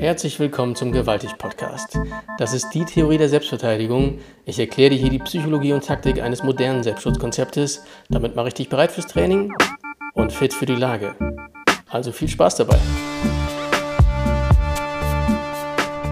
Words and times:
Herzlich 0.00 0.40
willkommen 0.40 0.74
zum 0.76 0.92
Gewaltig 0.92 1.36
Podcast. 1.36 1.98
Das 2.38 2.54
ist 2.54 2.70
die 2.70 2.86
Theorie 2.86 3.18
der 3.18 3.28
Selbstverteidigung. 3.28 4.18
Ich 4.46 4.58
erkläre 4.58 4.88
dir 4.88 4.96
hier 4.96 5.10
die 5.10 5.18
Psychologie 5.18 5.74
und 5.74 5.84
Taktik 5.84 6.22
eines 6.22 6.42
modernen 6.42 6.82
Selbstschutzkonzeptes. 6.82 7.84
Damit 8.08 8.34
mache 8.34 8.48
ich 8.48 8.54
dich 8.54 8.70
bereit 8.70 8.92
fürs 8.92 9.08
Training 9.08 9.52
und 10.14 10.32
fit 10.32 10.54
für 10.54 10.64
die 10.64 10.74
Lage. 10.74 11.14
Also 11.90 12.12
viel 12.12 12.28
Spaß 12.28 12.56
dabei. 12.56 12.78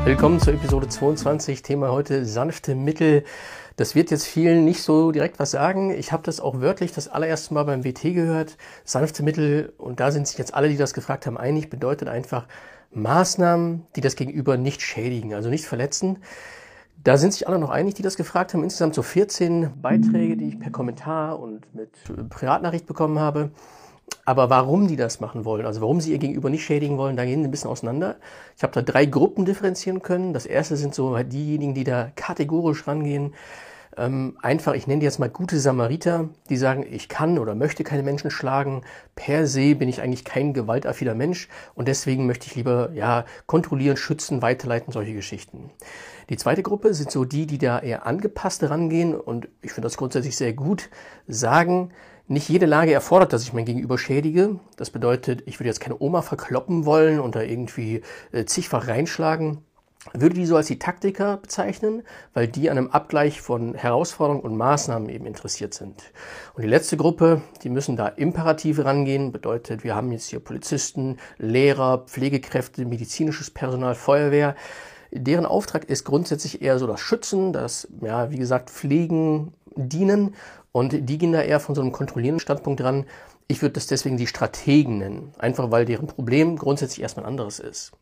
Willkommen 0.05 0.39
zur 0.39 0.53
Episode 0.53 0.89
22. 0.89 1.63
Thema 1.63 1.91
heute 1.91 2.27
sanfte 2.27 2.75
Mittel. 2.75 3.25
Das 3.77 3.95
wird 3.95 4.11
jetzt 4.11 4.27
vielen 4.27 4.67
nicht 4.67 4.83
so 4.83 5.13
direkt 5.13 5.39
was 5.39 5.53
sagen. 5.53 5.97
Ich 5.97 6.13
habe 6.13 6.23
das 6.25 6.41
auch 6.41 6.61
wörtlich 6.61 6.93
das 6.93 7.09
allererste 7.09 7.55
Mal 7.55 7.65
beim 7.65 7.85
WT 7.85 8.15
gehört. 8.15 8.59
Sanfte 8.85 9.23
Mittel, 9.23 9.73
und 9.79 9.99
da 9.99 10.11
sind 10.11 10.29
sich 10.29 10.37
jetzt 10.37 10.53
alle, 10.53 10.69
die 10.69 10.77
das 10.77 10.93
gefragt 10.93 11.25
haben, 11.27 11.39
einig, 11.39 11.71
bedeutet 11.71 12.09
einfach 12.09 12.45
Maßnahmen, 12.93 13.87
die 13.97 14.01
das 14.01 14.17
Gegenüber 14.17 14.57
nicht 14.57 14.83
schädigen, 14.83 15.35
also 15.35 15.49
nicht 15.49 15.67
verletzen. 15.67 16.19
Da 17.05 17.17
sind 17.17 17.33
sich 17.33 17.47
alle 17.47 17.59
noch 17.59 17.71
einig, 17.71 17.95
die 17.95 18.03
das 18.03 18.17
gefragt 18.17 18.55
haben. 18.55 18.65
Insgesamt 18.65 18.95
so 18.95 19.03
14 19.03 19.71
Beiträge, 19.81 20.37
die 20.37 20.49
ich 20.49 20.61
per 20.61 20.71
Kommentar 20.71 21.39
und 21.39 21.73
mit 21.75 21.91
Privatnachricht 22.29 22.87
bekommen 22.87 23.19
habe. 23.19 23.51
Aber 24.25 24.51
warum 24.51 24.89
die 24.89 24.97
das 24.97 25.21
machen 25.21 25.45
wollen, 25.45 25.67
also 25.67 25.81
warum 25.81 26.01
sie 26.01 26.13
ihr 26.13 26.19
Gegenüber 26.19 26.51
nicht 26.51 26.65
schädigen 26.65 26.99
wollen, 26.99 27.17
da 27.17 27.25
gehen 27.25 27.43
sie 27.43 27.49
ein 27.49 27.51
bisschen 27.51 27.71
auseinander. 27.71 28.17
Ich 28.57 28.63
habe 28.63 28.73
da 28.73 28.83
drei 28.83 29.07
Gruppen 29.07 29.45
differenzieren 29.45 30.03
können. 30.03 30.33
Das 30.33 30.47
erste 30.47 30.77
sind 30.77 30.95
so 30.95 31.17
diejenigen, 31.23 31.75
die 31.75 31.85
da 31.85 32.11
kategorisch 32.17 32.87
rangehen. 32.87 33.35
Ähm, 33.99 34.39
einfach, 34.41 34.75
ich 34.75 34.87
nenne 34.87 35.01
die 35.01 35.07
jetzt 35.07 35.19
mal 35.19 35.29
gute 35.29 35.59
Samariter, 35.59 36.29
die 36.49 36.57
sagen, 36.57 36.87
ich 36.89 37.09
kann 37.09 37.39
oder 37.39 37.57
möchte 37.57 37.83
keine 37.83 38.05
Menschen 38.05 38.31
schlagen. 38.31 38.83
Per 39.17 39.47
se 39.49 39.75
bin 39.75 39.89
ich 39.89 40.01
eigentlich 40.01 40.25
kein 40.25 40.55
gewaltaffiner 40.55 41.15
Mensch 41.15 41.49
und 41.75 41.89
deswegen 41.89 42.27
möchte 42.27 42.47
ich 42.47 42.55
lieber 42.55 42.91
ja, 42.95 43.25
kontrollieren, 43.47 43.97
schützen, 43.97 44.41
weiterleiten, 44.41 44.93
solche 44.93 45.15
Geschichten. 45.15 45.71
Die 46.31 46.37
zweite 46.37 46.63
Gruppe 46.63 46.95
sind 46.95 47.11
so 47.11 47.25
die, 47.25 47.47
die 47.47 47.59
da 47.59 47.81
eher 47.81 48.07
angepasst 48.07 48.63
rangehen 48.63 49.15
und 49.15 49.49
ich 49.63 49.73
finde 49.73 49.87
das 49.87 49.97
grundsätzlich 49.97 50.37
sehr 50.37 50.53
gut, 50.53 50.91
sagen, 51.27 51.91
nicht 52.29 52.49
jede 52.49 52.67
Lage 52.67 52.93
erfordert, 52.93 53.33
dass 53.33 53.43
ich 53.43 53.55
mein 53.55 53.65
Gegenüber 53.65 53.99
schädige. 53.99 54.61
Das 54.77 54.91
bedeutet, 54.91 55.43
ich 55.47 55.59
würde 55.59 55.69
jetzt 55.69 55.81
keine 55.81 55.99
Oma 55.99 56.23
verkloppen 56.23 56.85
wollen 56.85 57.21
und 57.21 57.35
da 57.35 57.41
irgendwie 57.41 58.03
äh, 58.33 58.45
zigfach 58.45 58.87
reinschlagen. 58.87 59.65
Würde 60.15 60.35
die 60.35 60.47
so 60.47 60.57
als 60.57 60.67
die 60.67 60.79
Taktiker 60.79 61.37
bezeichnen, 61.37 62.03
weil 62.35 62.49
die 62.49 62.71
an 62.71 62.79
einem 62.79 62.91
Abgleich 62.91 63.41
von 63.41 63.75
Herausforderungen 63.75 64.43
und 64.43 64.57
Maßnahmen 64.57 65.09
eben 65.09 65.27
interessiert 65.27 65.75
sind. 65.75 66.13
Und 66.55 66.63
die 66.63 66.69
letzte 66.69 66.97
Gruppe, 66.97 67.43
die 67.63 67.69
müssen 67.69 67.97
da 67.97 68.09
imperativ 68.09 68.85
rangehen, 68.85 69.33
bedeutet, 69.33 69.85
wir 69.85 69.95
haben 69.95 70.13
jetzt 70.13 70.29
hier 70.29 70.41
Polizisten, 70.41 71.19
Lehrer, 71.39 72.05
Pflegekräfte, 72.07 72.85
medizinisches 72.85 73.51
Personal, 73.51 73.95
Feuerwehr. 73.95 74.55
Deren 75.11 75.47
Auftrag 75.47 75.85
ist 75.85 76.05
grundsätzlich 76.05 76.63
eher 76.63 76.79
so 76.79 76.87
das 76.87 77.01
Schützen, 77.01 77.53
das, 77.53 77.89
ja, 78.01 78.31
wie 78.31 78.39
gesagt, 78.39 78.71
Pflegen, 78.71 79.53
Dienen 79.75 80.35
und 80.73 81.09
die 81.09 81.19
gehen 81.19 81.33
da 81.33 81.43
eher 81.43 81.61
von 81.61 81.75
so 81.75 81.81
einem 81.81 81.93
kontrollierenden 81.93 82.41
Standpunkt 82.41 82.81
dran. 82.81 83.07
Ich 83.47 83.63
würde 83.63 83.75
das 83.75 83.87
deswegen 83.87 84.17
die 84.17 84.27
Strategen 84.27 84.99
nennen, 84.99 85.33
einfach 85.39 85.71
weil 85.71 85.87
deren 85.87 86.07
Problem 86.07 86.57
grundsätzlich 86.57 87.01
erstmal 87.01 87.27
anderes 87.27 87.59
ist. 87.59 87.93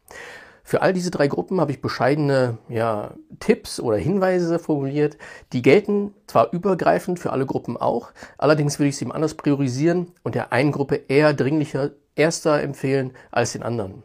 Für 0.69 0.83
all 0.83 0.93
diese 0.93 1.13
drei 1.13 1.29
Gruppen 1.29 1.61
habe 1.61 1.71
ich 1.71 1.81
bescheidene 1.81 2.59
ja, 2.69 3.13
Tipps 3.39 3.79
oder 3.79 3.99
Hinweise 3.99 4.59
formuliert. 4.59 5.17
Die 5.53 5.63
gelten 5.63 6.13
zwar 6.27 6.53
übergreifend 6.53 7.21
für 7.21 7.31
alle 7.31 7.47
Gruppen 7.47 7.77
auch, 7.77 8.11
allerdings 8.37 8.81
würde 8.81 8.89
ich 8.89 8.97
sie 8.97 9.05
ihm 9.05 9.13
anders 9.13 9.35
priorisieren 9.35 10.09
und 10.25 10.35
der 10.35 10.53
einen 10.53 10.73
Gruppe 10.73 10.97
eher 11.07 11.35
dringlicher 11.35 11.93
erster 12.17 12.61
empfehlen 12.65 13.13
als 13.31 13.53
den 13.53 13.63
anderen. 13.63 14.03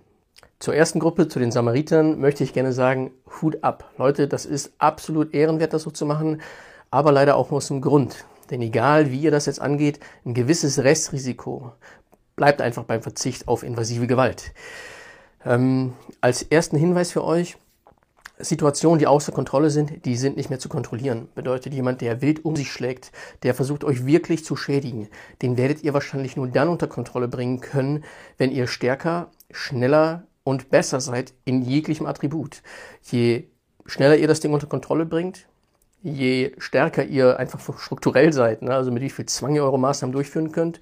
Zur 0.59 0.76
ersten 0.76 1.00
Gruppe, 1.00 1.28
zu 1.28 1.39
den 1.39 1.52
Samaritern, 1.52 2.20
möchte 2.20 2.44
ich 2.44 2.54
gerne 2.54 2.73
sagen, 2.73 3.09
Hut 3.42 3.64
ab. 3.64 3.89
Leute, 3.98 4.28
das 4.28 4.45
ist 4.45 4.72
absolut 4.78 5.34
ehrenwert, 5.34 5.73
das 5.73 5.82
so 5.82 5.89
zu 5.89 6.05
machen, 6.05 6.43
aber 6.92 7.11
leider 7.11 7.38
auch 7.38 7.52
aus 7.52 7.70
dem 7.70 7.82
Grund. 7.82 8.26
Denn 8.52 8.61
egal, 8.61 9.10
wie 9.10 9.20
ihr 9.20 9.32
das 9.32 9.48
jetzt 9.48 9.61
angeht, 9.61 9.99
ein 10.26 10.36
gewisses 10.36 10.83
Restrisiko 10.83 11.72
bleibt 12.36 12.61
einfach 12.61 12.83
beim 12.83 13.02
Verzicht 13.02 13.48
auf 13.48 13.64
invasive 13.64 14.05
Gewalt. 14.05 14.54
Ähm, 15.46 15.94
als 16.22 16.44
ersten 16.44 16.78
Hinweis 16.78 17.12
für 17.12 17.24
euch, 17.24 17.58
Situationen, 18.44 19.00
die 19.00 19.08
außer 19.08 19.32
Kontrolle 19.32 19.70
sind, 19.70 20.06
die 20.06 20.16
sind 20.16 20.38
nicht 20.38 20.50
mehr 20.50 20.60
zu 20.60 20.70
kontrollieren. 20.70 21.30
Bedeutet 21.36 21.74
jemand, 21.74 22.02
der 22.02 22.22
wild 22.22 22.44
um 22.44 22.56
sich 22.56 22.72
schlägt, 22.72 23.12
der 23.44 23.54
versucht 23.54 23.84
euch 23.84 24.06
wirklich 24.06 24.44
zu 24.44 24.56
schädigen, 24.56 25.10
den 25.42 25.58
werdet 25.58 25.84
ihr 25.84 25.94
wahrscheinlich 25.94 26.36
nur 26.36 26.48
dann 26.48 26.70
unter 26.70 26.88
Kontrolle 26.88 27.28
bringen 27.28 27.60
können, 27.60 28.04
wenn 28.38 28.52
ihr 28.52 28.68
stärker, 28.68 29.30
schneller 29.52 30.24
und 30.44 30.70
besser 30.70 31.02
seid 31.02 31.34
in 31.46 31.62
jeglichem 31.62 32.06
Attribut. 32.06 32.64
Je 33.04 33.46
schneller 33.86 34.18
ihr 34.18 34.28
das 34.28 34.40
Ding 34.40 34.54
unter 34.54 34.68
Kontrolle 34.68 35.06
bringt, 35.06 35.48
je 36.02 36.54
stärker 36.58 37.04
ihr 37.04 37.38
einfach 37.38 37.60
strukturell 37.80 38.34
seid, 38.34 38.64
ne, 38.64 38.73
also 38.73 38.92
mit 38.92 39.04
wie 39.04 39.10
viel 39.10 39.28
Zwang 39.28 39.56
ihr 39.56 39.64
eure 39.64 39.80
Maßnahmen 39.80 40.14
durchführen 40.14 40.52
könnt 40.52 40.80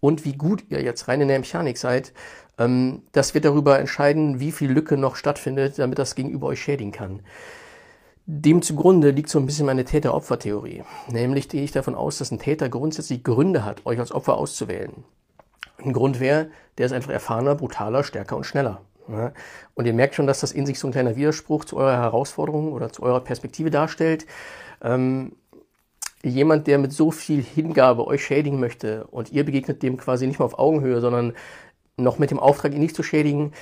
und 0.00 0.24
wie 0.24 0.34
gut 0.34 0.64
ihr 0.68 0.82
jetzt 0.82 1.08
rein 1.08 1.20
in 1.20 1.28
der 1.28 1.38
Mechanik 1.38 1.78
seid, 1.78 2.12
ähm, 2.58 3.02
das 3.12 3.34
wird 3.34 3.44
darüber 3.44 3.78
entscheiden, 3.78 4.40
wie 4.40 4.52
viel 4.52 4.70
Lücke 4.70 4.96
noch 4.96 5.16
stattfindet, 5.16 5.78
damit 5.78 5.98
das 5.98 6.14
Gegenüber 6.14 6.48
euch 6.48 6.60
schädigen 6.62 6.92
kann. 6.92 7.20
Dem 8.26 8.60
zugrunde 8.60 9.10
liegt 9.10 9.28
so 9.28 9.38
ein 9.38 9.46
bisschen 9.46 9.66
meine 9.66 9.84
Täter-Opfer-Theorie. 9.84 10.82
Nämlich 11.08 11.48
gehe 11.48 11.62
ich 11.62 11.70
davon 11.70 11.94
aus, 11.94 12.18
dass 12.18 12.32
ein 12.32 12.40
Täter 12.40 12.68
grundsätzlich 12.68 13.22
Gründe 13.22 13.64
hat, 13.64 13.86
euch 13.86 14.00
als 14.00 14.10
Opfer 14.10 14.36
auszuwählen. 14.36 15.04
Ein 15.78 15.92
Grund 15.92 16.18
wäre, 16.18 16.50
der 16.78 16.86
ist 16.86 16.92
einfach 16.92 17.12
erfahrener, 17.12 17.54
brutaler, 17.54 18.02
stärker 18.02 18.36
und 18.36 18.44
schneller. 18.44 18.80
Und 19.74 19.86
ihr 19.86 19.92
merkt 19.92 20.16
schon, 20.16 20.26
dass 20.26 20.40
das 20.40 20.50
in 20.50 20.66
sich 20.66 20.80
so 20.80 20.88
ein 20.88 20.92
kleiner 20.92 21.14
Widerspruch 21.14 21.64
zu 21.64 21.76
eurer 21.76 21.96
Herausforderung 21.96 22.72
oder 22.72 22.90
zu 22.90 23.02
eurer 23.02 23.20
Perspektive 23.20 23.70
darstellt. 23.70 24.26
Ähm, 24.82 25.36
jemand, 26.24 26.66
der 26.66 26.78
mit 26.78 26.92
so 26.92 27.12
viel 27.12 27.42
Hingabe 27.42 28.06
euch 28.06 28.24
schädigen 28.24 28.58
möchte 28.58 29.06
und 29.06 29.30
ihr 29.30 29.44
begegnet 29.44 29.82
dem 29.84 29.96
quasi 29.96 30.26
nicht 30.26 30.40
mal 30.40 30.46
auf 30.46 30.58
Augenhöhe, 30.58 31.00
sondern 31.00 31.34
noch 31.96 32.18
mit 32.18 32.30
dem 32.30 32.38
Auftrag, 32.38 32.72
ihn 32.72 32.80
nicht 32.80 32.96
zu 32.96 33.02
schädigen, 33.02 33.52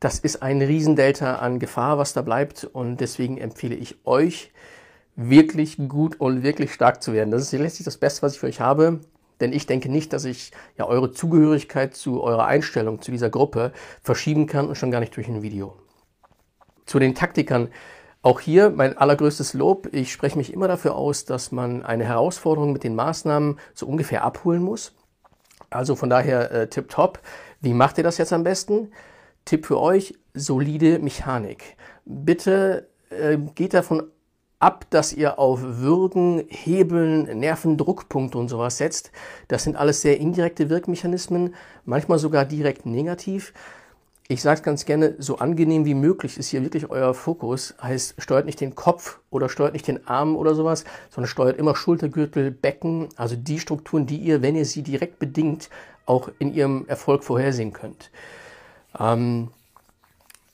das 0.00 0.18
ist 0.18 0.42
ein 0.42 0.60
Riesendelta 0.60 1.36
an 1.36 1.58
Gefahr, 1.58 1.98
was 1.98 2.12
da 2.12 2.22
bleibt. 2.22 2.64
Und 2.64 2.98
deswegen 3.00 3.38
empfehle 3.38 3.74
ich 3.74 3.96
euch, 4.04 4.52
wirklich 5.16 5.76
gut 5.88 6.20
und 6.20 6.42
wirklich 6.42 6.72
stark 6.72 7.02
zu 7.02 7.12
werden. 7.12 7.30
Das 7.30 7.42
ist 7.42 7.52
letztlich 7.52 7.84
das 7.84 7.96
Beste, 7.96 8.22
was 8.22 8.34
ich 8.34 8.40
für 8.40 8.46
euch 8.46 8.60
habe. 8.60 9.00
Denn 9.40 9.52
ich 9.52 9.66
denke 9.66 9.88
nicht, 9.88 10.12
dass 10.12 10.24
ich 10.24 10.52
ja 10.76 10.86
eure 10.86 11.12
Zugehörigkeit 11.12 11.94
zu 11.94 12.22
eurer 12.22 12.46
Einstellung 12.46 13.00
zu 13.00 13.10
dieser 13.10 13.30
Gruppe 13.30 13.72
verschieben 14.02 14.46
kann 14.46 14.68
und 14.68 14.76
schon 14.76 14.90
gar 14.90 15.00
nicht 15.00 15.16
durch 15.16 15.28
ein 15.28 15.42
Video. 15.42 15.76
Zu 16.86 16.98
den 16.98 17.14
Taktikern. 17.14 17.68
Auch 18.22 18.40
hier 18.40 18.70
mein 18.70 18.96
allergrößtes 18.96 19.54
Lob. 19.54 19.88
Ich 19.92 20.12
spreche 20.12 20.38
mich 20.38 20.52
immer 20.52 20.68
dafür 20.68 20.94
aus, 20.94 21.24
dass 21.24 21.52
man 21.52 21.82
eine 21.82 22.04
Herausforderung 22.04 22.72
mit 22.72 22.84
den 22.84 22.94
Maßnahmen 22.94 23.58
so 23.74 23.86
ungefähr 23.86 24.24
abholen 24.24 24.62
muss. 24.62 24.92
Also 25.70 25.96
von 25.96 26.10
daher 26.10 26.50
äh, 26.52 26.68
tipptopp. 26.68 27.20
Wie 27.64 27.72
macht 27.72 27.96
ihr 27.96 28.04
das 28.04 28.18
jetzt 28.18 28.34
am 28.34 28.44
besten? 28.44 28.92
Tipp 29.46 29.64
für 29.64 29.80
euch, 29.80 30.14
solide 30.34 30.98
Mechanik. 30.98 31.78
Bitte 32.04 32.88
äh, 33.08 33.38
geht 33.54 33.72
davon 33.72 34.02
ab, 34.58 34.84
dass 34.90 35.14
ihr 35.14 35.38
auf 35.38 35.62
Würgen, 35.62 36.44
Hebeln, 36.48 37.38
Nervendruckpunkte 37.38 38.36
und 38.36 38.50
sowas 38.50 38.76
setzt. 38.76 39.12
Das 39.48 39.64
sind 39.64 39.76
alles 39.76 40.02
sehr 40.02 40.20
indirekte 40.20 40.68
Wirkmechanismen, 40.68 41.54
manchmal 41.86 42.18
sogar 42.18 42.44
direkt 42.44 42.84
negativ. 42.84 43.54
Ich 44.28 44.40
sage 44.40 44.56
es 44.56 44.62
ganz 44.62 44.86
gerne, 44.86 45.16
so 45.18 45.36
angenehm 45.36 45.84
wie 45.84 45.94
möglich 45.94 46.38
ist 46.38 46.48
hier 46.48 46.62
wirklich 46.62 46.90
euer 46.90 47.12
Fokus. 47.12 47.74
Heißt, 47.82 48.14
steuert 48.18 48.46
nicht 48.46 48.60
den 48.60 48.74
Kopf 48.74 49.20
oder 49.28 49.50
steuert 49.50 49.74
nicht 49.74 49.86
den 49.86 50.06
Arm 50.06 50.36
oder 50.36 50.54
sowas, 50.54 50.84
sondern 51.10 51.28
steuert 51.28 51.58
immer 51.58 51.76
Schultergürtel, 51.76 52.50
Becken, 52.50 53.08
also 53.16 53.36
die 53.36 53.58
Strukturen, 53.58 54.06
die 54.06 54.16
ihr, 54.16 54.40
wenn 54.40 54.56
ihr 54.56 54.64
sie 54.64 54.82
direkt 54.82 55.18
bedingt, 55.18 55.68
auch 56.06 56.30
in 56.38 56.54
ihrem 56.54 56.86
Erfolg 56.86 57.24
vorhersehen 57.24 57.72
könnt. 57.72 58.10
Ähm, 58.98 59.48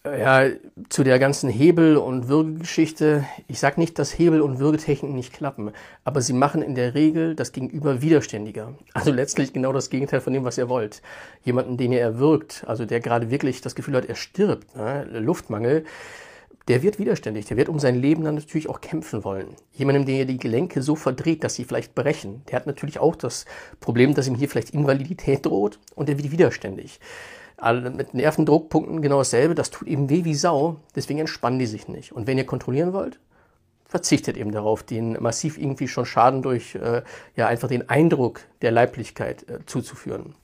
ja, 0.05 0.49
zu 0.89 1.05
der 1.05 1.19
ganzen 1.19 1.51
Hebel- 1.51 1.99
und 1.99 2.29
Würgegeschichte. 2.29 3.27
Ich 3.49 3.61
sage 3.61 3.79
nicht, 3.79 3.99
dass 3.99 4.19
Hebel- 4.19 4.41
und 4.41 4.59
Würgetechniken 4.59 5.15
nicht 5.15 5.35
klappen, 5.35 5.73
aber 6.05 6.23
sie 6.23 6.33
machen 6.33 6.63
in 6.63 6.75
der 6.75 6.95
Regel 6.95 7.35
das 7.35 7.53
Gegenüber 7.53 8.01
widerständiger. 8.01 8.75
Also 8.95 9.13
letztlich 9.13 9.53
genau 9.53 9.75
das 9.75 9.91
Gegenteil 9.91 10.23
von 10.23 10.33
dem, 10.33 10.45
was 10.45 10.57
ihr 10.57 10.71
wollt. 10.71 11.03
Jemanden, 11.45 11.77
den 11.77 11.93
ihr 11.93 12.01
erwürgt, 12.01 12.65
also 12.67 12.87
der 12.87 13.01
gerade 13.01 13.31
wirklich 13.31 13.61
das 13.61 13.75
Gefühl 13.75 13.95
hat, 13.95 14.07
er 14.07 14.15
stirbt, 14.15 14.75
ne? 14.75 15.05
Luftmangel, 15.05 15.85
der 16.69 16.83
wird 16.83 16.99
widerständig, 16.99 17.47
der 17.47 17.57
wird 17.57 17.69
um 17.69 17.79
sein 17.79 18.01
Leben 18.01 18.23
dann 18.23 18.37
natürlich 18.37 18.69
auch 18.69 18.81
kämpfen 18.81 19.25
wollen. 19.25 19.57
Jemandem, 19.73 20.07
der 20.07 20.25
die 20.25 20.39
Gelenke 20.39 20.83
so 20.83 20.95
verdreht, 20.95 21.43
dass 21.43 21.55
sie 21.55 21.65
vielleicht 21.65 21.95
brechen, 21.95 22.43
der 22.49 22.57
hat 22.57 22.67
natürlich 22.67 23.01
auch 23.01 23.17
das 23.17 23.45
Problem, 23.81 24.15
dass 24.15 24.29
ihm 24.29 24.35
hier 24.35 24.49
vielleicht 24.49 24.71
Invalidität 24.71 25.47
droht 25.47 25.79
und 25.95 26.09
der 26.09 26.19
wird 26.19 26.31
widerständig. 26.31 27.01
Mit 27.97 28.15
Nervendruckpunkten 28.15 29.03
genau 29.03 29.19
dasselbe, 29.19 29.55
das 29.55 29.71
tut 29.71 29.89
eben 29.89 30.09
weh 30.09 30.25
wie 30.25 30.35
Sau, 30.35 30.77
deswegen 30.95 31.19
entspannen 31.19 31.59
die 31.59 31.67
sich 31.67 31.89
nicht. 31.89 32.13
Und 32.13 32.27
wenn 32.27 32.39
ihr 32.39 32.47
kontrollieren 32.47 32.93
wollt, 32.93 33.19
verzichtet 33.91 34.37
eben 34.37 34.53
darauf, 34.53 34.83
den 34.85 35.21
massiv 35.21 35.59
irgendwie 35.59 35.89
schon 35.89 36.07
Schaden 36.07 36.43
durch 36.43 36.77
äh, 36.77 37.03
ja 37.35 37.49
einfach 37.49 37.69
den 37.69 37.89
Eindruck 37.89 38.41
der 38.63 38.71
Leiblichkeit 38.71 39.49
äh, 39.49 39.59
zuzuführen. 39.67 40.35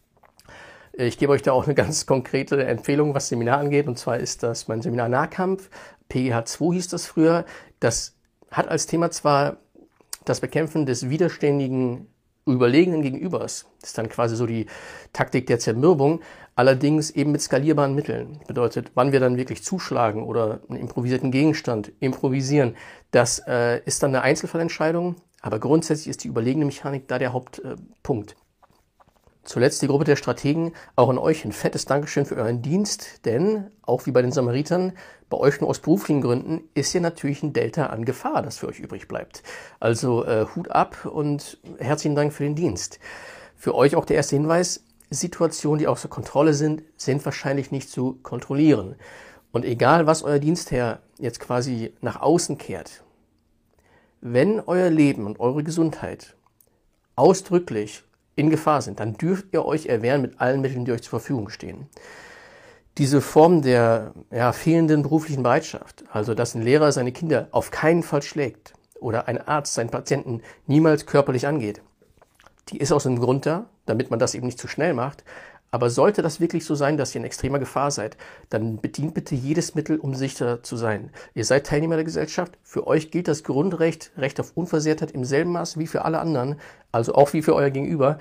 Ich 0.98 1.18
gebe 1.18 1.32
euch 1.32 1.42
da 1.42 1.52
auch 1.52 1.64
eine 1.64 1.74
ganz 1.76 2.06
konkrete 2.06 2.64
Empfehlung, 2.64 3.14
was 3.14 3.28
Seminar 3.28 3.58
angeht. 3.58 3.86
Und 3.86 3.98
zwar 3.98 4.18
ist 4.18 4.42
das 4.42 4.66
mein 4.66 4.82
Seminar 4.82 5.08
Nahkampf. 5.08 5.70
PGH2 6.10 6.74
hieß 6.74 6.88
das 6.88 7.06
früher. 7.06 7.44
Das 7.80 8.14
hat 8.50 8.68
als 8.68 8.86
Thema 8.86 9.10
zwar 9.10 9.58
das 10.24 10.40
Bekämpfen 10.40 10.86
des 10.86 11.08
widerständigen 11.08 12.08
überlegenen 12.46 13.02
Gegenübers. 13.02 13.66
Das 13.80 13.90
ist 13.90 13.98
dann 13.98 14.08
quasi 14.08 14.36
so 14.36 14.46
die 14.46 14.66
Taktik 15.12 15.46
der 15.46 15.58
Zermürbung, 15.58 16.20
allerdings 16.54 17.10
eben 17.10 17.32
mit 17.32 17.42
skalierbaren 17.42 17.94
Mitteln. 17.94 18.40
Bedeutet, 18.46 18.92
wann 18.94 19.12
wir 19.12 19.20
dann 19.20 19.36
wirklich 19.36 19.64
zuschlagen 19.64 20.22
oder 20.22 20.60
einen 20.68 20.78
improvisierten 20.78 21.30
Gegenstand 21.30 21.92
improvisieren, 22.00 22.76
das 23.10 23.42
äh, 23.46 23.80
ist 23.84 24.02
dann 24.02 24.14
eine 24.14 24.22
Einzelfallentscheidung, 24.22 25.16
aber 25.40 25.58
grundsätzlich 25.58 26.08
ist 26.08 26.24
die 26.24 26.28
überlegene 26.28 26.64
Mechanik 26.64 27.08
da 27.08 27.18
der 27.18 27.32
Hauptpunkt. 27.32 28.32
Äh, 28.32 28.45
Zuletzt 29.46 29.80
die 29.80 29.86
Gruppe 29.86 30.02
der 30.02 30.16
Strategen, 30.16 30.72
auch 30.96 31.08
an 31.08 31.18
euch 31.18 31.44
ein 31.44 31.52
fettes 31.52 31.84
Dankeschön 31.84 32.26
für 32.26 32.34
euren 32.34 32.62
Dienst, 32.62 33.24
denn 33.24 33.70
auch 33.82 34.04
wie 34.04 34.10
bei 34.10 34.20
den 34.20 34.32
Samaritern, 34.32 34.92
bei 35.30 35.36
euch 35.36 35.60
nur 35.60 35.70
aus 35.70 35.78
beruflichen 35.78 36.20
Gründen 36.20 36.68
ist 36.74 36.92
ja 36.92 37.00
natürlich 37.00 37.44
ein 37.44 37.52
Delta 37.52 37.86
an 37.86 38.04
Gefahr, 38.04 38.42
das 38.42 38.58
für 38.58 38.66
euch 38.66 38.80
übrig 38.80 39.06
bleibt. 39.06 39.44
Also 39.78 40.24
äh, 40.24 40.46
Hut 40.54 40.72
ab 40.72 41.04
und 41.04 41.58
herzlichen 41.78 42.16
Dank 42.16 42.32
für 42.32 42.42
den 42.42 42.56
Dienst. 42.56 42.98
Für 43.54 43.76
euch 43.76 43.94
auch 43.94 44.04
der 44.04 44.16
erste 44.16 44.34
Hinweis, 44.34 44.82
Situationen, 45.10 45.78
die 45.78 45.86
außer 45.86 46.08
Kontrolle 46.08 46.52
sind, 46.52 46.82
sind 46.96 47.24
wahrscheinlich 47.24 47.70
nicht 47.70 47.88
zu 47.88 48.14
kontrollieren. 48.24 48.96
Und 49.52 49.64
egal, 49.64 50.08
was 50.08 50.24
euer 50.24 50.40
Dienstherr 50.40 51.02
jetzt 51.18 51.38
quasi 51.38 51.94
nach 52.00 52.20
außen 52.20 52.58
kehrt, 52.58 53.04
wenn 54.20 54.58
euer 54.58 54.90
Leben 54.90 55.24
und 55.24 55.38
eure 55.38 55.62
Gesundheit 55.62 56.34
ausdrücklich 57.14 58.02
in 58.36 58.50
Gefahr 58.50 58.82
sind, 58.82 59.00
dann 59.00 59.14
dürft 59.14 59.46
ihr 59.52 59.64
euch 59.64 59.86
erwehren 59.86 60.22
mit 60.22 60.40
allen 60.40 60.60
Mitteln, 60.60 60.84
die 60.84 60.92
euch 60.92 61.02
zur 61.02 61.18
Verfügung 61.18 61.48
stehen. 61.48 61.88
Diese 62.98 63.20
Form 63.20 63.62
der 63.62 64.12
ja, 64.30 64.52
fehlenden 64.52 65.02
beruflichen 65.02 65.42
Bereitschaft, 65.42 66.04
also 66.12 66.34
dass 66.34 66.54
ein 66.54 66.62
Lehrer 66.62 66.92
seine 66.92 67.12
Kinder 67.12 67.48
auf 67.50 67.70
keinen 67.70 68.02
Fall 68.02 68.22
schlägt 68.22 68.74
oder 69.00 69.28
ein 69.28 69.40
Arzt 69.46 69.74
seinen 69.74 69.90
Patienten 69.90 70.42
niemals 70.66 71.06
körperlich 71.06 71.46
angeht, 71.46 71.82
die 72.68 72.78
ist 72.78 72.92
aus 72.92 73.06
einem 73.06 73.18
Grund 73.18 73.46
da, 73.46 73.66
damit 73.84 74.10
man 74.10 74.18
das 74.18 74.34
eben 74.34 74.46
nicht 74.46 74.58
zu 74.58 74.68
schnell 74.68 74.94
macht, 74.94 75.24
aber 75.76 75.90
sollte 75.90 76.22
das 76.22 76.40
wirklich 76.40 76.64
so 76.64 76.74
sein, 76.74 76.96
dass 76.96 77.14
ihr 77.14 77.18
in 77.18 77.26
extremer 77.26 77.58
Gefahr 77.58 77.90
seid, 77.90 78.16
dann 78.48 78.80
bedient 78.80 79.12
bitte 79.12 79.34
jedes 79.34 79.74
Mittel, 79.74 79.98
um 79.98 80.14
sicher 80.14 80.62
zu 80.62 80.74
sein. 80.74 81.10
Ihr 81.34 81.44
seid 81.44 81.66
Teilnehmer 81.66 81.96
der 81.96 82.06
Gesellschaft. 82.06 82.56
Für 82.62 82.86
euch 82.86 83.10
gilt 83.10 83.28
das 83.28 83.44
Grundrecht, 83.44 84.10
Recht 84.16 84.40
auf 84.40 84.52
Unversehrtheit 84.54 85.10
im 85.10 85.26
selben 85.26 85.52
Maß 85.52 85.78
wie 85.78 85.86
für 85.86 86.06
alle 86.06 86.18
anderen, 86.18 86.56
also 86.92 87.14
auch 87.14 87.34
wie 87.34 87.42
für 87.42 87.54
euer 87.54 87.68
Gegenüber. 87.68 88.16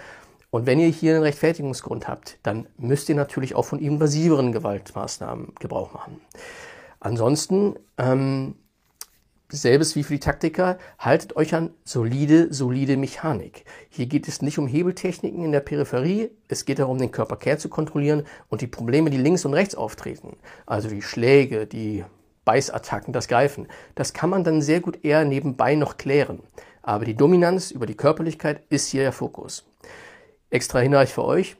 Und 0.50 0.66
wenn 0.66 0.81
ihr 0.81 0.90
hier 0.90 1.13
einen 1.13 1.24
Rechtfertigungsgrund 1.24 2.10
habt, 2.10 2.40
dann 2.44 2.68
müsst 2.78 3.07
ihr 3.07 3.16
natürlich 3.16 3.56
auch 3.56 3.63
von 3.63 3.80
invasiveren 3.80 4.52
Gewaltmaßnahmen 4.52 5.54
Gebrauch 5.57 5.94
machen. 5.94 6.19
Ansonsten 7.00 7.75
ähm, 7.98 8.56
Selbes 9.50 9.95
wie 9.95 10.03
für 10.03 10.13
die 10.13 10.19
Taktiker, 10.19 10.80
haltet 10.97 11.36
euch 11.36 11.53
an 11.53 11.71
solide, 11.83 12.51
solide 12.51 12.97
Mechanik. 12.97 13.65
Hier 13.89 14.07
geht 14.07 14.27
es 14.27 14.42
nicht 14.42 14.57
um 14.57 14.68
Hebeltechniken 14.68 15.45
in 15.45 15.51
der 15.51 15.59
Peripherie, 15.59 16.31
es 16.47 16.65
geht 16.65 16.80
darum, 16.80 16.97
den 16.97 17.12
Körperkern 17.12 17.59
zu 17.59 17.69
kontrollieren 17.69 18.24
und 18.50 18.62
die 18.62 18.68
Probleme, 18.68 19.12
die 19.12 19.18
links 19.18 19.45
und 19.45 19.53
rechts 19.53 19.75
auftreten, 19.75 20.36
also 20.65 20.89
die 20.89 21.03
Schläge, 21.03 21.68
die 21.68 22.03
Beißattacken, 22.44 23.13
das 23.13 23.27
Greifen, 23.27 23.68
das 23.94 24.13
kann 24.13 24.31
man 24.31 24.44
dann 24.44 24.63
sehr 24.63 24.80
gut 24.80 25.03
eher 25.06 25.25
nebenbei 25.25 25.75
noch 25.75 25.97
klären. 25.97 26.39
Aber 26.81 27.06
die 27.06 27.15
Dominanz 27.15 27.69
über 27.69 27.86
die 27.86 27.95
Körperlichkeit 27.95 28.62
ist 28.69 28.88
hier 28.88 29.03
der 29.03 29.12
Fokus. 29.12 29.65
Extra 30.50 30.80
Hinweis 30.80 31.12
für 31.12 31.25
euch, 31.25 31.56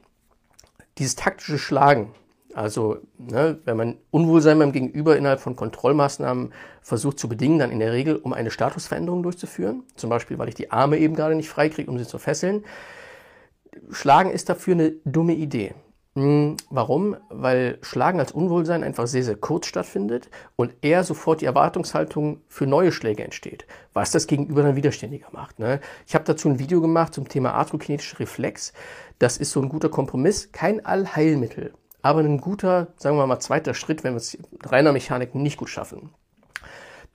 dieses 0.98 1.14
taktische 1.14 1.58
Schlagen, 1.58 2.12
also 2.56 2.96
ne, 3.18 3.58
wenn 3.66 3.76
man 3.76 3.98
Unwohlsein 4.10 4.58
beim 4.58 4.72
Gegenüber 4.72 5.18
innerhalb 5.18 5.40
von 5.40 5.56
Kontrollmaßnahmen 5.56 6.54
versucht 6.80 7.18
zu 7.18 7.28
bedingen, 7.28 7.58
dann 7.58 7.70
in 7.70 7.80
der 7.80 7.92
Regel, 7.92 8.16
um 8.16 8.32
eine 8.32 8.50
Statusveränderung 8.50 9.22
durchzuführen. 9.22 9.82
Zum 9.94 10.08
Beispiel, 10.08 10.38
weil 10.38 10.48
ich 10.48 10.54
die 10.54 10.70
Arme 10.70 10.96
eben 10.96 11.14
gerade 11.14 11.34
nicht 11.34 11.50
freikriege, 11.50 11.90
um 11.90 11.98
sie 11.98 12.06
zu 12.06 12.18
fesseln. 12.18 12.64
Schlagen 13.90 14.30
ist 14.30 14.48
dafür 14.48 14.72
eine 14.72 14.92
dumme 15.04 15.34
Idee. 15.34 15.74
Hm, 16.14 16.56
warum? 16.70 17.18
Weil 17.28 17.76
Schlagen 17.82 18.20
als 18.20 18.32
Unwohlsein 18.32 18.84
einfach 18.84 19.06
sehr, 19.06 19.22
sehr 19.22 19.36
kurz 19.36 19.66
stattfindet 19.66 20.30
und 20.56 20.72
eher 20.80 21.04
sofort 21.04 21.42
die 21.42 21.44
Erwartungshaltung 21.44 22.40
für 22.48 22.66
neue 22.66 22.90
Schläge 22.90 23.22
entsteht, 23.22 23.66
was 23.92 24.12
das 24.12 24.26
Gegenüber 24.26 24.62
dann 24.62 24.76
widerständiger 24.76 25.26
macht. 25.30 25.58
Ne? 25.58 25.78
Ich 26.06 26.14
habe 26.14 26.24
dazu 26.24 26.48
ein 26.48 26.58
Video 26.58 26.80
gemacht 26.80 27.12
zum 27.12 27.28
Thema 27.28 27.52
arthrokinetischer 27.52 28.18
Reflex. 28.18 28.72
Das 29.18 29.36
ist 29.36 29.50
so 29.50 29.60
ein 29.60 29.68
guter 29.68 29.90
Kompromiss, 29.90 30.52
kein 30.52 30.82
Allheilmittel 30.86 31.74
aber 32.06 32.20
ein 32.20 32.40
guter, 32.40 32.88
sagen 32.96 33.16
wir 33.16 33.26
mal, 33.26 33.40
zweiter 33.40 33.74
Schritt, 33.74 34.04
wenn 34.04 34.14
wir 34.14 34.18
es 34.18 34.38
reiner 34.64 34.92
Mechanik 34.92 35.34
nicht 35.34 35.56
gut 35.56 35.68
schaffen. 35.68 36.10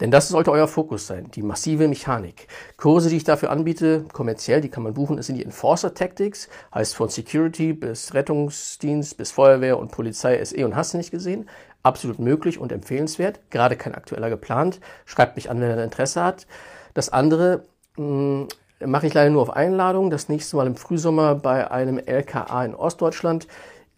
Denn 0.02 0.10
das 0.10 0.30
sollte 0.30 0.52
euer 0.52 0.68
Fokus 0.68 1.06
sein, 1.06 1.30
die 1.30 1.44
massive 1.44 1.88
Mechanik. 1.88 2.48
Kurse, 2.76 3.10
die 3.10 3.18
ich 3.18 3.24
dafür 3.24 3.52
anbiete, 3.52 4.06
kommerziell, 4.12 4.60
die 4.60 4.70
kann 4.70 4.82
man 4.82 4.96
buchen, 4.96 5.22
sind 5.22 5.36
die 5.36 5.46
Enforcer 5.46 5.94
Tactics, 5.94 6.50
heißt 6.74 6.96
von 6.96 7.10
Security 7.10 7.74
bis 7.74 8.16
Rettungsdienst 8.16 9.16
bis 9.18 9.32
Feuerwehr 9.32 9.78
und 9.78 9.92
Polizei, 9.92 10.44
SE 10.44 10.66
und 10.66 10.76
hast 10.76 10.94
du 10.94 10.98
nicht 10.98 11.12
gesehen. 11.12 11.48
Absolut 11.84 12.18
möglich 12.18 12.58
und 12.60 12.72
empfehlenswert, 12.72 13.40
gerade 13.52 13.76
kein 13.76 13.94
aktueller 13.94 14.32
geplant. 14.32 14.80
Schreibt 15.06 15.36
mich 15.36 15.52
an, 15.52 15.62
wenn 15.62 15.70
er 15.70 15.84
Interesse 15.84 16.24
hat. 16.24 16.48
Das 16.96 17.10
andere 17.10 17.66
mh, 17.98 18.48
hm, 18.80 18.92
mache 18.92 19.06
ich 19.06 19.14
leider 19.14 19.30
nur 19.30 19.44
auf 19.44 19.52
Einladung, 19.52 20.10
das 20.10 20.30
nächste 20.30 20.56
Mal 20.56 20.66
im 20.66 20.76
Frühsommer 20.76 21.36
bei 21.36 21.70
einem 21.70 22.00
LKA 22.00 22.66
in 22.66 22.74
Ostdeutschland. 22.74 23.48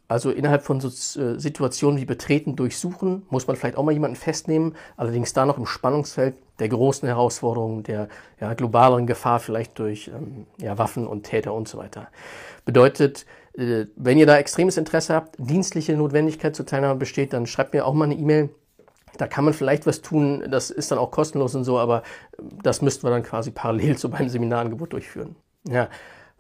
Also 0.08 0.32
innerhalb 0.32 0.64
von 0.64 0.80
so 0.80 0.90
äh, 0.90 1.40
Situationen 1.40 2.00
wie 2.00 2.06
Betreten 2.06 2.56
durchsuchen, 2.56 3.26
muss 3.30 3.48
man 3.48 3.56
vielleicht 3.56 3.78
auch 3.78 3.84
mal 3.84 3.94
jemanden 3.94 4.18
festnehmen, 4.18 4.76
allerdings 4.98 5.34
da 5.34 5.46
noch 5.46 5.58
im 5.58 5.66
Spannungsfeld 5.66 6.36
der 6.60 6.70
großen 6.70 7.08
Herausforderungen, 7.08 7.84
der 7.84 8.10
ja, 8.40 8.54
globaleren 8.54 9.08
Gefahr 9.08 9.40
vielleicht 9.40 9.80
durch 9.80 10.10
ähm, 10.10 10.46
ja, 10.60 10.78
Waffen 10.78 11.08
und 11.08 11.24
Täter 11.24 11.54
und 11.54 11.68
so 11.68 11.78
weiter. 11.78 12.10
Bedeutet, 12.66 13.26
äh, 13.58 13.86
wenn 13.96 14.18
ihr 14.18 14.26
da 14.26 14.38
extremes 14.38 14.78
Interesse 14.78 15.14
habt, 15.14 15.36
dienstliche 15.38 15.96
Notwendigkeit 15.96 16.56
zur 16.56 16.66
Teilnahme 16.66 17.00
besteht, 17.00 17.34
dann 17.34 17.48
schreibt 17.48 17.74
mir 17.74 17.86
auch 17.86 17.94
mal 17.94 18.06
eine 18.06 18.16
E-Mail. 18.16 18.50
Da 19.18 19.28
kann 19.28 19.46
man 19.46 19.54
vielleicht 19.54 19.86
was 19.86 20.02
tun, 20.02 20.44
das 20.50 20.70
ist 20.72 20.92
dann 20.92 20.98
auch 20.98 21.12
kostenlos 21.12 21.54
und 21.56 21.64
so, 21.64 21.78
aber 21.78 22.04
das 22.64 22.82
müssten 22.82 23.06
wir 23.06 23.12
dann 23.12 23.24
quasi 23.24 23.52
parallel 23.52 23.98
zu 23.98 24.10
meinem 24.10 24.30
Seminarangebot 24.30 24.94
durchführen. 24.94 25.36
Ja, 25.68 25.88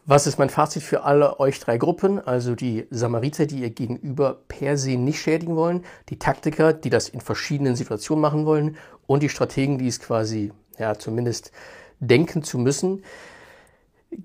was 0.06 0.28
ist 0.28 0.38
mein 0.38 0.50
Fazit 0.50 0.84
für 0.84 1.04
alle 1.04 1.40
euch 1.40 1.60
drei 1.60 1.78
Gruppen? 1.78 2.20
Also 2.20 2.56
die 2.56 2.88
Samariter, 2.90 3.46
die 3.46 3.62
ihr 3.62 3.70
gegenüber 3.70 4.40
per 4.48 4.78
se 4.78 4.98
nicht 4.98 5.22
schädigen 5.22 5.56
wollen, 5.56 5.86
die 6.10 6.20
Taktiker, 6.20 6.74
die 6.74 6.90
das 6.90 7.10
in 7.10 7.22
verschiedenen 7.22 7.76
Situationen 7.76 8.22
machen 8.22 8.46
wollen 8.46 8.78
und 9.08 9.24
die 9.24 9.30
Strategen, 9.30 9.78
die 9.78 9.88
es 9.88 10.00
quasi, 10.00 10.52
ja, 10.78 10.98
zumindest 10.98 11.52
denken 12.00 12.44
zu 12.44 12.58
müssen. 12.58 13.04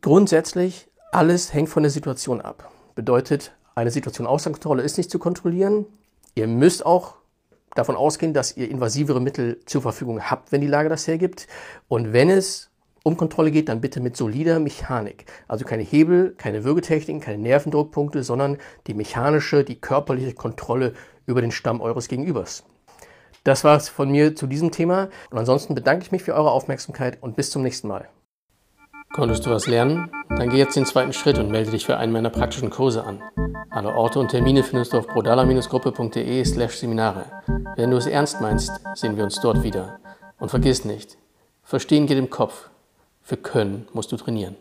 Grundsätzlich, 0.01 0.89
alles 1.13 1.55
hängt 1.55 1.69
von 1.69 1.83
der 1.83 1.91
Situation 1.91 2.41
ab. 2.41 2.71
Bedeutet, 2.95 3.53
eine 3.75 3.91
Situation 3.91 4.27
außer 4.27 4.51
Kontrolle 4.51 4.83
ist 4.83 4.99
nicht 4.99 5.11
zu 5.11 5.21
kontrollieren. 5.21 5.87
Ihr 6.35 6.49
müsst 6.49 6.85
auch 6.85 7.15
davon 7.75 7.95
ausgehen, 7.95 8.35
dass 8.35 8.57
ihr 8.57 8.69
invasivere 8.69 9.21
Mittel 9.21 9.61
zur 9.65 9.83
Verfügung 9.83 10.21
habt, 10.23 10.51
wenn 10.51 10.61
die 10.61 10.67
Lage 10.67 10.89
das 10.89 11.07
hergibt. 11.07 11.47
Und 11.87 12.13
wenn 12.13 12.29
es 12.29 12.68
um 13.03 13.17
Kontrolle 13.17 13.51
geht, 13.51 13.69
dann 13.69 13.81
bitte 13.81 14.01
mit 14.01 14.17
solider 14.17 14.61
Mechanik. 14.61 15.27
Also 15.47 15.65
keine 15.65 15.83
Hebel, 15.83 16.35
keine 16.37 16.65
Würgetechniken, 16.65 17.21
keine 17.21 17.39
Nervendruckpunkte, 17.39 18.23
sondern 18.23 18.59
die 18.87 18.95
mechanische, 18.95 19.65
die 19.65 19.81
körperliche 19.81 20.35
Kontrolle 20.35 20.95
über 21.27 21.41
den 21.41 21.51
Stamm 21.51 21.81
eures 21.81 22.09
Gegenübers. 22.09 22.65
Das 23.45 23.65
war 23.65 23.77
es 23.77 23.89
von 23.89 24.11
mir 24.11 24.37
zu 24.37 24.47
diesem 24.47 24.71
Thema 24.71 25.09
und 25.31 25.39
ansonsten 25.39 25.75
bedanke 25.75 26.03
ich 26.05 26.13
mich 26.13 26.23
für 26.23 26.35
eure 26.35 26.51
Aufmerksamkeit 26.51 27.19
und 27.23 27.37
bis 27.37 27.51
zum 27.51 27.63
nächsten 27.63 27.89
Mal. 27.89 28.09
Konntest 29.15 29.47
du 29.47 29.51
was 29.51 29.67
lernen? 29.67 30.11
Dann 30.29 30.51
geh 30.51 30.59
jetzt 30.59 30.77
den 30.77 30.85
zweiten 30.85 31.15
Schritt 31.15 31.39
und 31.39 31.51
melde 31.51 31.71
dich 31.71 31.87
für 31.87 31.97
einen 31.97 32.13
meiner 32.13 32.31
praktischen 32.31 32.69
Kurse 32.69 33.05
an. 33.05 33.23
Alle 33.71 33.95
Orte 33.95 34.19
und 34.19 34.31
Termine 34.31 34.63
findest 34.63 34.93
du 34.93 34.99
auf 34.99 35.07
brodala-gruppe.de 35.07 36.45
slash 36.45 36.77
Seminare. 36.77 37.25
Wenn 37.77 37.91
du 37.91 37.97
es 37.97 38.07
ernst 38.07 38.41
meinst, 38.41 38.71
sehen 38.95 39.17
wir 39.17 39.25
uns 39.25 39.41
dort 39.41 39.63
wieder. 39.63 39.99
Und 40.39 40.51
vergiss 40.51 40.85
nicht, 40.85 41.17
Verstehen 41.69 42.07
geht 42.07 42.17
im 42.17 42.31
Kopf, 42.31 42.71
für 43.29 43.37
Können 43.37 43.87
musst 43.93 44.11
du 44.11 44.17
trainieren. 44.17 44.57